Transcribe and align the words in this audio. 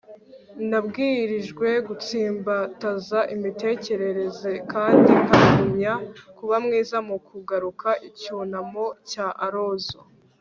nabwirijwe 0.69 1.67
gutsimbataza 1.87 3.19
imitekerereze 3.35 4.51
kandi 4.71 5.11
nkagumya 5.25 5.93
kuba 6.37 6.55
mwiza 6.65 6.97
mu 7.07 7.17
kugaruka.- 7.27 7.89
icyunamo 8.09 8.85
cya 9.09 9.27
alonzo 9.45 9.99